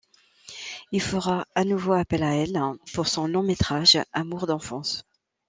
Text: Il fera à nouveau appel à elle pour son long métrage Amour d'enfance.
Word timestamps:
Il 0.91 0.99
fera 0.99 1.45
à 1.53 1.63
nouveau 1.63 1.93
appel 1.93 2.23
à 2.23 2.33
elle 2.35 2.59
pour 2.95 3.07
son 3.07 3.27
long 3.27 3.43
métrage 3.43 3.99
Amour 4.13 4.47
d'enfance. 4.47 5.03